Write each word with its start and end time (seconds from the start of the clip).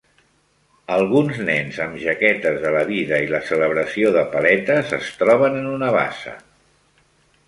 Alguns 0.93 1.41
nens 1.49 1.75
amb 1.83 1.99
jaquetes 2.03 2.57
de 2.65 2.71
la 2.75 2.81
vida 2.87 3.19
i 3.25 3.29
la 3.33 3.41
celebració 3.49 4.13
de 4.19 4.23
paletes 4.37 4.95
es 5.01 5.11
troben 5.21 5.59
en 5.63 5.69
una 5.77 5.91
bassa 5.97 6.35